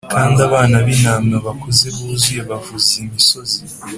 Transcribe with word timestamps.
kandi 0.13 0.37
abana 0.47 0.75
b'intama 0.85 1.35
bakuze 1.45 1.85
buzuye 1.95 2.41
bavuza 2.49 2.91
imisozi; 3.03 3.59